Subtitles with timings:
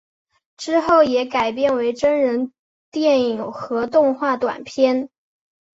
[0.57, 2.51] 之后也改编为真人
[2.89, 5.11] 电影和动画短片。